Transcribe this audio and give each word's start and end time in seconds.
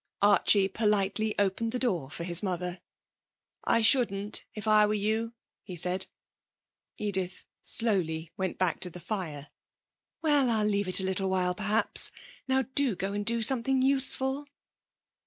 Archie 0.23 0.67
politely 0.67 1.35
opened 1.37 1.71
the 1.71 1.77
door 1.77 2.09
for 2.09 2.23
his 2.23 2.41
mother. 2.41 2.81
'I 3.65 3.83
shouldn't, 3.83 4.45
if 4.55 4.67
I 4.67 4.83
were 4.87 4.95
you,' 4.95 5.35
he 5.61 5.75
said. 5.75 6.07
Edith 6.97 7.45
slowly 7.63 8.31
went 8.35 8.57
back 8.57 8.79
to 8.79 8.89
the 8.89 8.99
fire. 8.99 9.49
'Well, 10.23 10.49
I'll 10.49 10.65
leave 10.65 10.87
her 10.87 11.03
a 11.03 11.05
little 11.05 11.29
while, 11.29 11.53
perhaps. 11.53 12.11
Now 12.47 12.63
do 12.73 12.95
go 12.95 13.13
and 13.13 13.23
do 13.23 13.43
something 13.43 13.83
useful.' 13.83 14.45